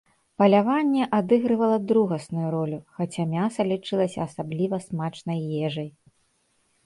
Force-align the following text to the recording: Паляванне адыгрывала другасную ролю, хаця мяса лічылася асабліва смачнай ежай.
Паляванне 0.41 1.03
адыгрывала 1.17 1.75
другасную 1.89 2.47
ролю, 2.55 2.79
хаця 2.99 3.23
мяса 3.35 3.61
лічылася 3.71 4.19
асабліва 4.27 4.75
смачнай 4.87 5.39
ежай. 5.69 5.89